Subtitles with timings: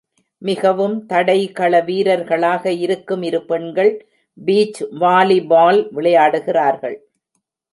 [0.41, 3.93] மிகவும் தடகள வீரர்களாக இருக்கும் இரு பெண்கள்,
[4.37, 6.97] பீச் வாலிபால் விளையாடுகிறார்கள்.